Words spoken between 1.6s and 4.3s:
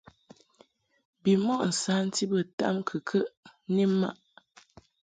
nsanti bə tamkɨkəʼ ni mmaʼ.